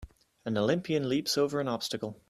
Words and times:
An 0.45 0.57
olympian 0.57 1.07
leaps 1.07 1.37
over 1.37 1.61
an 1.61 1.67
obstacle 1.67 2.17